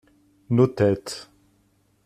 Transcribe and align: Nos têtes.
Nos 0.55 0.73
têtes. 0.77 1.29